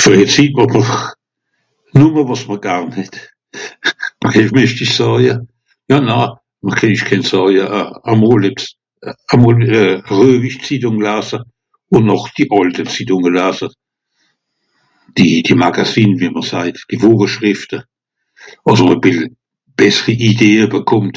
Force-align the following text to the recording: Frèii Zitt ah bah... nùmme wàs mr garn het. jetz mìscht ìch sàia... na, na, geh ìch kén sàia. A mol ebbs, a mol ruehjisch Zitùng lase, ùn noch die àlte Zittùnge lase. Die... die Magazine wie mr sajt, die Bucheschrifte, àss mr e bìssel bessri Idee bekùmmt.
Frèii 0.00 0.28
Zitt 0.34 0.58
ah 0.62 0.68
bah... 0.72 0.92
nùmme 1.98 2.22
wàs 2.28 2.42
mr 2.48 2.58
garn 2.64 2.90
het. 2.98 3.14
jetz 4.34 4.52
mìscht 4.56 4.80
ìch 4.84 4.94
sàia... 4.98 5.34
na, 5.88 5.96
na, 6.08 6.18
geh 6.76 6.92
ìch 6.96 7.04
kén 7.08 7.22
sàia. 7.30 7.64
A 8.10 8.12
mol 8.20 8.42
ebbs, 8.50 8.64
a 9.32 9.34
mol 9.42 9.58
ruehjisch 10.08 10.60
Zitùng 10.66 11.00
lase, 11.06 11.38
ùn 11.94 12.02
noch 12.08 12.26
die 12.36 12.50
àlte 12.56 12.82
Zittùnge 12.94 13.30
lase. 13.38 13.66
Die... 15.16 15.34
die 15.46 15.60
Magazine 15.64 16.14
wie 16.20 16.30
mr 16.34 16.44
sajt, 16.52 16.76
die 16.90 17.00
Bucheschrifte, 17.02 17.78
àss 18.68 18.80
mr 18.84 18.96
e 18.96 19.00
bìssel 19.04 19.28
bessri 19.78 20.12
Idee 20.30 20.64
bekùmmt. 20.72 21.16